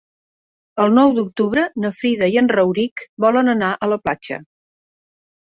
[0.85, 4.43] El nou d'octubre na Frida i en Rauric volen anar a la platja.